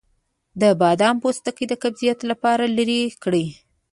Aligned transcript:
د 0.61 0.63
بادام 0.81 1.15
پوستکی 1.23 1.65
د 1.69 1.73
قبضیت 1.83 2.19
لپاره 2.31 2.63
لرې 2.77 3.01
کړئ 3.23 3.45